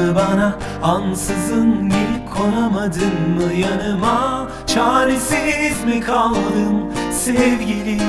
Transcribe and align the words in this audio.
mı? 0.00 0.14
Bana 0.14 0.54
Ansızın 0.82 1.88
gelip 1.88 2.34
konamadın 2.34 3.30
mı? 3.36 3.52
Yanıma 3.52 4.48
Çaresiz 4.66 5.84
mi 5.84 6.00
kaldın 6.00 6.92
sevgilim? 7.12 8.00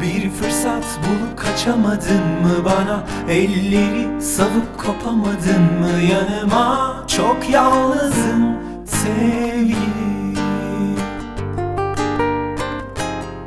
Bir 0.00 0.30
fırsat 0.30 0.84
bulup 0.84 1.38
kaçamadın 1.38 2.24
mı? 2.42 2.64
Bana 2.64 3.04
Elleri 3.28 4.22
savup 4.22 4.78
kopamadın 4.78 5.62
mı? 5.80 5.90
Yanıma 6.12 7.04
Çok 7.06 7.50
yalnızım 7.50 8.56
sevgilim. 8.86 10.36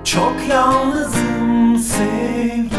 Çok 0.03 0.35
yalnızım 0.49 1.77
sevgilim 1.77 2.78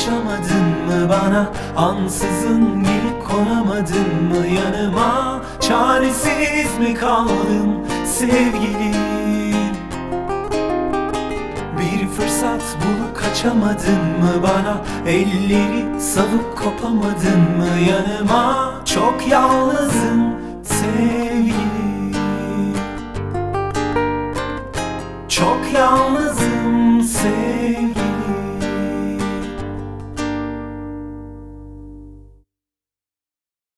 kırık 0.00 0.10
uçamadın 0.10 0.64
mı 0.86 1.08
bana? 1.08 1.50
Ansızın 1.76 2.82
gelip 2.82 3.28
konamadın 3.28 4.24
mı 4.24 4.46
yanıma? 4.46 5.42
Çaresiz 5.60 6.78
mi 6.78 6.94
kaldın 6.94 7.86
sevgilim? 8.06 8.94
Bir 11.78 12.08
fırsat 12.08 12.62
bulup 12.80 13.16
kaçamadın 13.16 14.02
mı 14.20 14.42
bana? 14.42 14.80
Elleri 15.06 16.00
savup 16.00 16.58
kopamadın 16.58 17.40
mı 17.40 17.68
yanıma? 17.90 18.72
Çok 18.84 19.28
yalnızım 19.28 20.34
sevgilim. 20.62 21.60
Çok 25.28 25.60
yalnızım 25.74 27.02
sevgilim 27.02 28.19